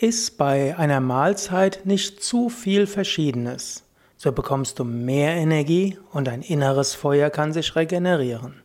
Iss 0.00 0.30
bei 0.30 0.78
einer 0.78 1.00
Mahlzeit 1.00 1.80
nicht 1.84 2.22
zu 2.22 2.50
viel 2.50 2.86
Verschiedenes. 2.86 3.82
So 4.16 4.30
bekommst 4.30 4.78
du 4.78 4.84
mehr 4.84 5.34
Energie 5.34 5.98
und 6.12 6.28
dein 6.28 6.42
inneres 6.42 6.94
Feuer 6.94 7.30
kann 7.30 7.52
sich 7.52 7.74
regenerieren. 7.74 8.62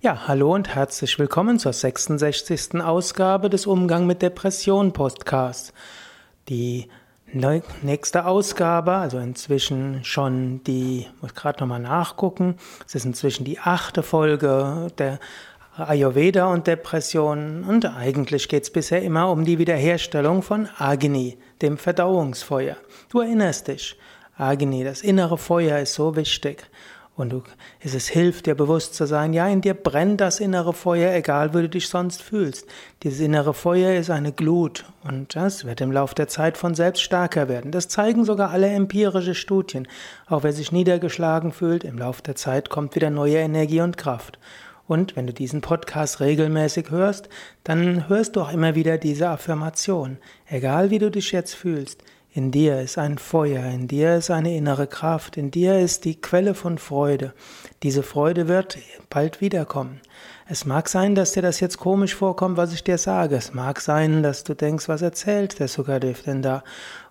Ja, 0.00 0.26
hallo 0.26 0.52
und 0.52 0.74
herzlich 0.74 1.16
willkommen 1.20 1.60
zur 1.60 1.72
66. 1.72 2.80
Ausgabe 2.80 3.48
des 3.50 3.66
Umgang 3.66 4.08
mit 4.08 4.20
Depression 4.20 4.92
Podcasts. 4.92 5.72
Die 6.48 6.88
nächste 7.82 8.26
Ausgabe, 8.26 8.94
also 8.94 9.18
inzwischen 9.18 10.02
schon 10.02 10.60
die, 10.64 11.06
muss 11.20 11.34
gerade 11.34 11.60
nochmal 11.60 11.78
nachgucken, 11.78 12.56
es 12.84 12.96
ist 12.96 13.04
inzwischen 13.04 13.44
die 13.44 13.60
achte 13.60 14.02
Folge 14.02 14.88
der 14.98 15.20
Ayurveda 15.78 16.46
und 16.46 16.66
Depressionen 16.66 17.64
und 17.64 17.84
eigentlich 17.84 18.48
geht 18.48 18.62
es 18.62 18.70
bisher 18.70 19.02
immer 19.02 19.30
um 19.30 19.44
die 19.44 19.58
Wiederherstellung 19.58 20.42
von 20.42 20.68
Agni, 20.78 21.36
dem 21.60 21.76
Verdauungsfeuer. 21.76 22.76
Du 23.10 23.20
erinnerst 23.20 23.68
dich, 23.68 23.98
Agni, 24.38 24.84
das 24.84 25.02
innere 25.02 25.36
Feuer 25.36 25.78
ist 25.78 25.92
so 25.92 26.16
wichtig 26.16 26.70
und 27.14 27.30
du, 27.30 27.42
es, 27.80 28.08
hilft 28.08 28.46
dir 28.46 28.54
bewusst 28.54 28.94
zu 28.94 29.06
sein, 29.06 29.34
ja, 29.34 29.48
in 29.48 29.60
dir 29.60 29.74
brennt 29.74 30.20
das 30.20 30.40
innere 30.40 30.72
Feuer, 30.72 31.12
egal 31.14 31.52
wie 31.52 31.62
du 31.62 31.68
dich 31.68 31.88
sonst 31.88 32.22
fühlst. 32.22 32.66
Dieses 33.02 33.20
innere 33.20 33.52
Feuer 33.52 33.98
ist 33.98 34.10
eine 34.10 34.32
Glut 34.32 34.86
und 35.04 35.36
das 35.36 35.66
wird 35.66 35.82
im 35.82 35.92
Laufe 35.92 36.14
der 36.14 36.28
Zeit 36.28 36.56
von 36.56 36.74
selbst 36.74 37.02
stärker 37.02 37.48
werden. 37.48 37.70
Das 37.70 37.88
zeigen 37.88 38.24
sogar 38.24 38.50
alle 38.50 38.68
empirische 38.68 39.34
Studien. 39.34 39.88
Auch 40.26 40.42
wer 40.42 40.52
sich 40.52 40.72
niedergeschlagen 40.72 41.52
fühlt, 41.52 41.84
im 41.84 41.98
Laufe 41.98 42.22
der 42.22 42.36
Zeit 42.36 42.70
kommt 42.70 42.94
wieder 42.94 43.10
neue 43.10 43.38
Energie 43.38 43.80
und 43.82 43.98
Kraft. 43.98 44.38
Und 44.86 45.16
wenn 45.16 45.26
du 45.26 45.32
diesen 45.32 45.60
Podcast 45.60 46.20
regelmäßig 46.20 46.90
hörst, 46.90 47.28
dann 47.64 48.08
hörst 48.08 48.36
du 48.36 48.40
auch 48.42 48.52
immer 48.52 48.74
wieder 48.74 48.98
diese 48.98 49.28
Affirmation. 49.28 50.18
Egal 50.46 50.90
wie 50.90 50.98
du 50.98 51.10
dich 51.10 51.32
jetzt 51.32 51.54
fühlst, 51.54 52.02
in 52.36 52.50
dir 52.50 52.82
ist 52.82 52.98
ein 52.98 53.16
Feuer, 53.16 53.64
in 53.64 53.88
dir 53.88 54.16
ist 54.16 54.30
eine 54.30 54.54
innere 54.54 54.86
Kraft, 54.86 55.38
in 55.38 55.50
dir 55.50 55.78
ist 55.78 56.04
die 56.04 56.20
Quelle 56.20 56.52
von 56.52 56.76
Freude. 56.76 57.32
Diese 57.82 58.02
Freude 58.02 58.46
wird 58.46 58.76
bald 59.08 59.40
wiederkommen. 59.40 60.02
Es 60.46 60.66
mag 60.66 60.90
sein, 60.90 61.14
dass 61.14 61.32
dir 61.32 61.40
das 61.40 61.60
jetzt 61.60 61.78
komisch 61.78 62.14
vorkommt, 62.14 62.58
was 62.58 62.74
ich 62.74 62.84
dir 62.84 62.98
sage. 62.98 63.36
Es 63.36 63.54
mag 63.54 63.80
sein, 63.80 64.22
dass 64.22 64.44
du 64.44 64.52
denkst, 64.52 64.86
was 64.86 65.00
erzählt 65.00 65.58
der 65.58 65.68
Sukadev 65.68 66.24
denn 66.24 66.42
da? 66.42 66.62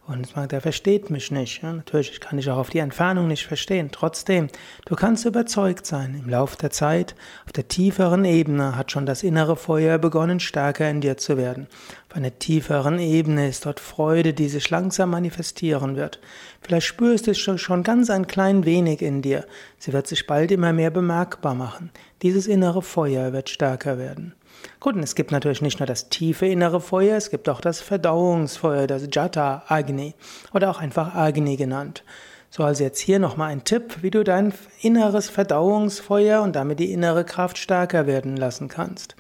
Und 0.08 0.24
es 0.24 0.36
mag, 0.36 0.50
der 0.50 0.62
versteht 0.62 1.10
mich 1.10 1.32
nicht. 1.32 1.64
Ja, 1.64 1.74
natürlich 1.74 2.22
kann 2.22 2.38
ich 2.38 2.48
auch 2.52 2.58
auf 2.58 2.70
die 2.70 2.78
Entfernung 2.78 3.28
nicht 3.28 3.48
verstehen. 3.48 3.90
Trotzdem, 3.92 4.50
du 4.86 4.96
kannst 4.96 5.26
überzeugt 5.26 5.88
sein. 5.88 6.22
Im 6.24 6.30
Laufe 6.30 6.58
der 6.58 6.70
Zeit, 6.70 7.16
auf 7.46 7.52
der 7.54 7.68
tieferen 7.68 8.24
Ebene, 8.24 8.76
hat 8.76 8.92
schon 8.92 9.08
das 9.08 9.24
innere 9.24 9.56
Feuer 9.56 9.98
begonnen, 9.98 10.40
stärker 10.40 10.88
in 10.88 11.02
dir 11.02 11.18
zu 11.18 11.38
werden. 11.38 11.68
Auf 12.16 12.20
einer 12.20 12.40
tieferen 12.40 12.98
Ebene 12.98 13.50
ist 13.50 13.66
dort 13.66 13.82
Freude, 13.82 14.34
die 14.34 14.48
sich 14.48 14.70
langsam 14.70 15.10
manifestieren 15.10 15.98
wird. 15.98 16.22
Vielleicht 16.62 16.88
spürst 16.88 17.28
du 17.28 17.32
es 17.32 17.38
schon 17.38 17.84
ganz 17.84 18.10
ein 18.10 18.26
klein 18.26 18.64
wenig 18.64 19.02
in 19.02 19.22
dir. 19.22 19.46
Sie 19.80 19.92
wird 19.92 20.08
sich 20.08 20.26
bald 20.26 20.50
immer 20.52 20.72
mehr 20.72 20.92
bemerkbar 20.92 21.56
machen. 21.56 21.92
Dieses 22.22 22.48
innere 22.48 22.82
Feuer 22.82 23.34
wird 23.34 23.50
stärker 23.50 23.98
werden. 23.98 24.34
Gut, 24.80 24.96
und 24.96 25.04
es 25.04 25.16
gibt 25.16 25.34
natürlich 25.34 25.62
nicht 25.62 25.82
nur 25.82 25.88
das 25.88 26.08
tiefe 26.08 26.46
innere 26.46 26.80
Feuer, 26.80 27.18
es 27.18 27.32
gibt 27.32 27.50
auch 27.50 27.60
das 27.60 27.82
Verdauungsfeuer, 27.82 28.88
das 28.88 29.10
Jata 29.12 29.64
Agni 29.68 30.14
oder 30.54 30.70
auch 30.70 30.80
einfach 30.80 31.16
Agni 31.16 31.58
genannt. 31.58 32.06
So, 32.50 32.64
also 32.64 32.86
jetzt 32.86 33.02
hier 33.02 33.20
nochmal 33.20 33.52
ein 33.52 33.66
Tipp, 33.66 33.98
wie 34.04 34.12
du 34.12 34.24
dein 34.24 34.54
inneres 34.80 35.30
Verdauungsfeuer 35.30 36.42
und 36.44 36.56
damit 36.56 36.80
die 36.80 36.94
innere 36.94 37.26
Kraft 37.26 37.58
stärker 37.58 38.08
werden 38.08 38.38
lassen 38.38 38.70
kannst. 38.70 39.18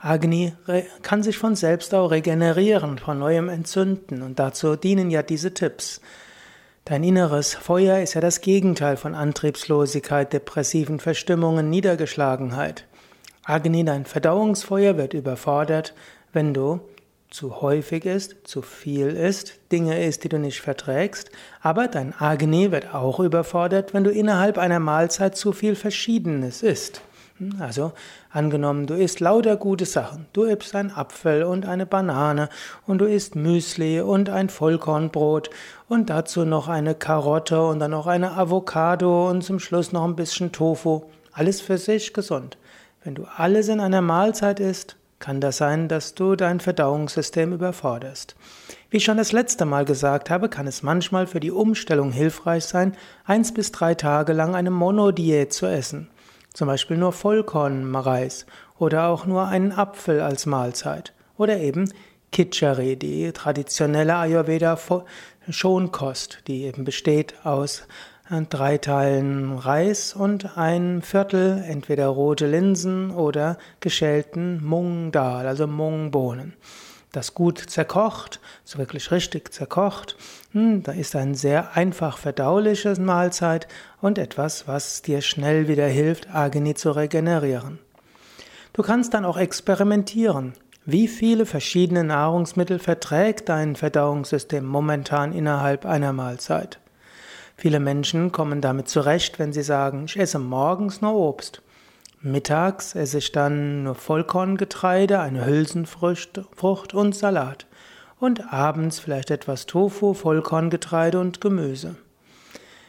Agni 0.00 0.52
kann 1.02 1.22
sich 1.22 1.38
von 1.38 1.56
selbst 1.56 1.92
auch 1.94 2.10
regenerieren, 2.10 2.98
von 2.98 3.18
neuem 3.18 3.48
entzünden 3.48 4.22
und 4.22 4.38
dazu 4.38 4.76
dienen 4.76 5.10
ja 5.10 5.22
diese 5.22 5.54
Tipps. 5.54 6.00
Dein 6.84 7.02
inneres 7.02 7.54
Feuer 7.54 7.98
ist 7.98 8.14
ja 8.14 8.20
das 8.20 8.40
Gegenteil 8.40 8.96
von 8.96 9.14
Antriebslosigkeit, 9.14 10.32
depressiven 10.32 11.00
Verstimmungen, 11.00 11.68
Niedergeschlagenheit. 11.68 12.86
Agni, 13.44 13.84
dein 13.84 14.06
Verdauungsfeuer, 14.06 14.96
wird 14.96 15.14
überfordert, 15.14 15.94
wenn 16.32 16.54
du 16.54 16.80
zu 17.30 17.60
häufig 17.60 18.06
isst, 18.06 18.36
zu 18.44 18.62
viel 18.62 19.08
isst, 19.08 19.58
Dinge 19.70 20.02
isst, 20.02 20.24
die 20.24 20.28
du 20.28 20.38
nicht 20.38 20.60
verträgst, 20.60 21.30
aber 21.60 21.88
dein 21.88 22.14
Agni 22.18 22.70
wird 22.70 22.94
auch 22.94 23.20
überfordert, 23.20 23.92
wenn 23.92 24.04
du 24.04 24.10
innerhalb 24.10 24.56
einer 24.56 24.80
Mahlzeit 24.80 25.36
zu 25.36 25.52
viel 25.52 25.74
Verschiedenes 25.74 26.62
isst. 26.62 27.02
Also 27.60 27.92
angenommen, 28.30 28.86
du 28.86 28.94
isst 28.94 29.20
lauter 29.20 29.56
gute 29.56 29.86
Sachen. 29.86 30.26
Du 30.32 30.42
isst 30.42 30.74
ein 30.74 30.90
Apfel 30.90 31.44
und 31.44 31.66
eine 31.66 31.86
Banane 31.86 32.48
und 32.86 32.98
du 32.98 33.04
isst 33.04 33.36
Müsli 33.36 34.00
und 34.00 34.28
ein 34.28 34.48
Vollkornbrot 34.48 35.50
und 35.88 36.10
dazu 36.10 36.44
noch 36.44 36.68
eine 36.68 36.94
Karotte 36.94 37.62
und 37.62 37.78
dann 37.78 37.92
noch 37.92 38.08
eine 38.08 38.32
Avocado 38.32 39.30
und 39.30 39.42
zum 39.42 39.60
Schluss 39.60 39.92
noch 39.92 40.04
ein 40.04 40.16
bisschen 40.16 40.50
Tofu. 40.50 41.02
Alles 41.32 41.60
für 41.60 41.78
sich 41.78 42.12
gesund. 42.12 42.58
Wenn 43.04 43.14
du 43.14 43.24
alles 43.36 43.68
in 43.68 43.78
einer 43.78 44.02
Mahlzeit 44.02 44.58
isst, 44.58 44.96
kann 45.20 45.40
das 45.40 45.56
sein, 45.56 45.88
dass 45.88 46.14
du 46.14 46.36
dein 46.36 46.60
Verdauungssystem 46.60 47.52
überforderst. 47.52 48.36
Wie 48.90 48.98
ich 48.98 49.04
schon 49.04 49.16
das 49.16 49.32
letzte 49.32 49.64
Mal 49.64 49.84
gesagt 49.84 50.30
habe, 50.30 50.48
kann 50.48 50.66
es 50.66 50.82
manchmal 50.82 51.26
für 51.26 51.40
die 51.40 51.50
Umstellung 51.50 52.10
hilfreich 52.10 52.64
sein, 52.64 52.96
eins 53.24 53.52
bis 53.52 53.70
drei 53.72 53.94
Tage 53.94 54.32
lang 54.32 54.54
eine 54.54 54.70
Monodiät 54.70 55.52
zu 55.52 55.66
essen. 55.66 56.08
Zum 56.58 56.66
Beispiel 56.66 56.96
nur 56.96 57.12
Vollkornreis 57.12 58.44
oder 58.80 59.06
auch 59.06 59.26
nur 59.26 59.46
einen 59.46 59.70
Apfel 59.70 60.20
als 60.20 60.44
Mahlzeit. 60.44 61.12
Oder 61.36 61.58
eben 61.58 61.88
Kitchari, 62.32 62.96
die 62.96 63.30
traditionelle 63.30 64.16
Ayurveda-Schonkost, 64.16 66.42
die 66.48 66.64
eben 66.64 66.82
besteht 66.82 67.34
aus 67.44 67.86
äh, 68.28 68.42
drei 68.42 68.76
Teilen 68.76 69.56
Reis 69.56 70.14
und 70.14 70.58
ein 70.58 71.00
Viertel 71.02 71.62
entweder 71.64 72.08
rote 72.08 72.48
Linsen 72.48 73.12
oder 73.12 73.56
geschälten 73.78 74.60
Mung 74.64 75.12
Dal, 75.12 75.46
also 75.46 75.68
Mungbohnen. 75.68 76.54
Das 77.12 77.34
gut 77.34 77.58
zerkocht, 77.58 78.38
so 78.64 78.78
wirklich 78.78 79.10
richtig 79.10 79.52
zerkocht, 79.52 80.16
hm, 80.52 80.82
da 80.82 80.92
ist 80.92 81.16
ein 81.16 81.34
sehr 81.34 81.74
einfach 81.74 82.18
verdauliches 82.18 82.98
Mahlzeit 82.98 83.66
und 84.00 84.18
etwas, 84.18 84.68
was 84.68 85.00
dir 85.00 85.22
schnell 85.22 85.68
wieder 85.68 85.86
hilft, 85.86 86.34
Agni 86.34 86.74
zu 86.74 86.90
regenerieren. 86.90 87.78
Du 88.74 88.82
kannst 88.82 89.14
dann 89.14 89.24
auch 89.24 89.38
experimentieren. 89.38 90.52
Wie 90.84 91.08
viele 91.08 91.46
verschiedene 91.46 92.04
Nahrungsmittel 92.04 92.78
verträgt 92.78 93.48
dein 93.48 93.74
Verdauungssystem 93.74 94.64
momentan 94.64 95.32
innerhalb 95.32 95.84
einer 95.84 96.12
Mahlzeit? 96.12 96.78
Viele 97.56 97.80
Menschen 97.80 98.32
kommen 98.32 98.60
damit 98.60 98.88
zurecht, 98.88 99.38
wenn 99.38 99.52
sie 99.52 99.62
sagen, 99.62 100.04
ich 100.04 100.18
esse 100.18 100.38
morgens 100.38 101.00
nur 101.00 101.14
Obst. 101.14 101.60
Mittags 102.20 102.96
esse 102.96 103.18
ich 103.18 103.30
dann 103.30 103.84
nur 103.84 103.94
Vollkorngetreide, 103.94 105.20
eine 105.20 105.46
Hülsenfrucht 105.46 106.40
Frucht 106.54 106.92
und 106.92 107.14
Salat. 107.14 107.66
Und 108.18 108.52
abends 108.52 108.98
vielleicht 108.98 109.30
etwas 109.30 109.66
Tofu, 109.66 110.14
Vollkorngetreide 110.14 111.20
und 111.20 111.40
Gemüse. 111.40 111.94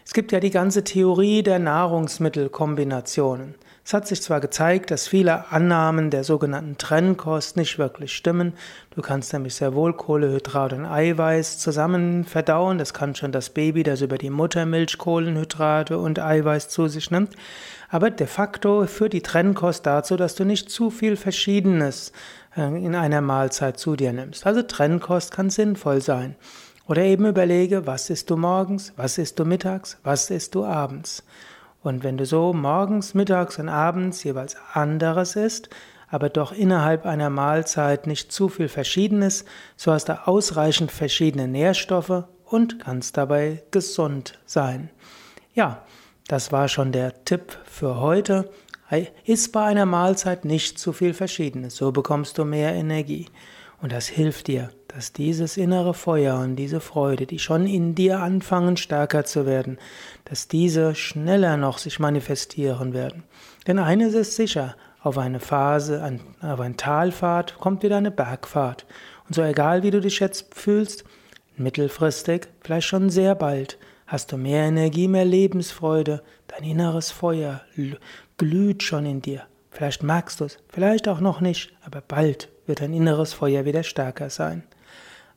Es 0.05 0.13
gibt 0.13 0.31
ja 0.31 0.39
die 0.39 0.49
ganze 0.49 0.83
Theorie 0.83 1.43
der 1.43 1.59
Nahrungsmittelkombinationen. 1.59 3.55
Es 3.89 3.93
hat 3.95 4.07
sich 4.07 4.21
zwar 4.21 4.39
gezeigt, 4.39 4.91
dass 4.91 5.07
viele 5.07 5.51
Annahmen 5.51 6.11
der 6.11 6.23
sogenannten 6.23 6.77
Trennkost 6.77 7.57
nicht 7.57 7.79
wirklich 7.79 8.15
stimmen. 8.15 8.53
Du 8.93 9.01
kannst 9.01 9.33
nämlich 9.33 9.55
sehr 9.55 9.73
wohl 9.73 9.93
Kohlehydrate 9.93 10.75
und 10.75 10.85
Eiweiß 10.85 11.57
zusammen 11.57 12.23
verdauen. 12.23 12.77
Das 12.77 12.93
kann 12.93 13.15
schon 13.15 13.31
das 13.31 13.49
Baby, 13.49 13.81
das 13.81 14.01
über 14.01 14.19
die 14.19 14.29
Muttermilch 14.29 14.99
Kohlenhydrate 14.99 15.97
und 15.97 16.19
Eiweiß 16.19 16.69
zu 16.69 16.87
sich 16.87 17.09
nimmt. 17.09 17.35
Aber 17.89 18.11
de 18.11 18.27
facto 18.27 18.85
führt 18.85 19.13
die 19.13 19.23
Trennkost 19.23 19.85
dazu, 19.87 20.17
dass 20.17 20.35
du 20.35 20.43
nicht 20.43 20.69
zu 20.69 20.91
viel 20.91 21.15
Verschiedenes 21.15 22.11
äh, 22.55 22.61
in 22.61 22.93
einer 22.93 23.21
Mahlzeit 23.21 23.79
zu 23.79 23.95
dir 23.95 24.13
nimmst. 24.13 24.45
Also 24.45 24.61
Trennkost 24.61 25.31
kann 25.31 25.49
sinnvoll 25.49 26.01
sein. 26.01 26.35
Oder 26.89 27.03
eben 27.03 27.27
überlege, 27.27 27.85
was 27.85 28.09
isst 28.09 28.31
du 28.31 28.35
morgens, 28.35 28.93
was 28.97 29.19
isst 29.19 29.37
du 29.37 29.45
mittags, 29.45 29.99
was 30.01 30.31
isst 30.31 30.55
du 30.55 30.65
abends. 30.65 31.23
Und 31.83 32.03
wenn 32.03 32.17
du 32.17 32.25
so 32.25 32.51
morgens, 32.51 33.13
mittags 33.13 33.59
und 33.59 33.69
abends 33.69 34.23
jeweils 34.23 34.57
anderes 34.73 35.35
isst, 35.35 35.69
aber 36.09 36.29
doch 36.29 36.51
innerhalb 36.51 37.05
einer 37.05 37.29
Mahlzeit 37.29 38.07
nicht 38.07 38.31
zu 38.31 38.49
viel 38.49 38.69
Verschiedenes, 38.69 39.45
so 39.77 39.91
hast 39.91 40.09
du 40.09 40.27
ausreichend 40.27 40.91
verschiedene 40.91 41.47
Nährstoffe 41.47 42.23
und 42.43 42.79
kannst 42.79 43.17
dabei 43.17 43.61
gesund 43.69 44.39
sein. 44.47 44.89
Ja, 45.53 45.83
das 46.27 46.51
war 46.51 46.67
schon 46.69 46.91
der 46.91 47.23
Tipp 47.23 47.55
für 47.65 48.01
heute. 48.01 48.49
Iss 49.25 49.51
bei 49.51 49.63
einer 49.63 49.85
Mahlzeit 49.85 50.43
nicht 50.43 50.79
zu 50.79 50.91
viel 50.91 51.13
Verschiedenes, 51.13 51.75
so 51.75 51.91
bekommst 51.91 52.39
du 52.39 52.45
mehr 52.45 52.73
Energie. 52.73 53.27
Und 53.79 53.91
das 53.91 54.07
hilft 54.07 54.47
dir, 54.47 54.71
dass 54.89 55.13
dieses 55.13 55.55
innere 55.55 55.93
Feuer 55.93 56.39
und 56.39 56.55
diese 56.55 56.81
Freude, 56.81 57.25
die 57.25 57.39
schon 57.39 57.67
in 57.67 57.95
dir 57.95 58.19
anfangen 58.19 58.75
stärker 58.75 59.23
zu 59.23 59.45
werden, 59.45 59.77
dass 60.25 60.47
diese 60.47 60.95
schneller 60.95 61.57
noch 61.57 61.77
sich 61.77 61.99
manifestieren 61.99 62.93
werden. 62.93 63.23
Denn 63.67 63.79
eines 63.79 64.15
ist 64.15 64.35
sicher, 64.35 64.75
auf 65.01 65.17
eine 65.17 65.39
Phase, 65.39 66.19
auf 66.41 66.59
eine 66.59 66.75
Talfahrt 66.75 67.57
kommt 67.59 67.83
wieder 67.83 67.97
eine 67.97 68.11
Bergfahrt. 68.11 68.85
Und 69.27 69.35
so 69.35 69.43
egal 69.43 69.83
wie 69.83 69.91
du 69.91 70.01
dich 70.01 70.19
jetzt 70.19 70.53
fühlst, 70.53 71.05
mittelfristig, 71.55 72.47
vielleicht 72.61 72.87
schon 72.87 73.09
sehr 73.09 73.35
bald, 73.35 73.77
hast 74.07 74.31
du 74.31 74.37
mehr 74.37 74.63
Energie, 74.63 75.07
mehr 75.07 75.25
Lebensfreude, 75.25 76.23
dein 76.47 76.63
inneres 76.63 77.11
Feuer 77.11 77.61
glüht 78.37 78.81
schon 78.81 79.05
in 79.05 79.21
dir. 79.21 79.43
Vielleicht 79.69 80.01
magst 80.01 80.39
du 80.39 80.45
es, 80.45 80.57
vielleicht 80.67 81.07
auch 81.07 81.19
noch 81.19 81.41
nicht, 81.41 81.71
aber 81.85 82.01
bald 82.01 82.49
wird 82.65 82.81
dein 82.81 82.93
inneres 82.93 83.33
Feuer 83.33 83.65
wieder 83.65 83.83
stärker 83.83 84.31
sein. 84.31 84.63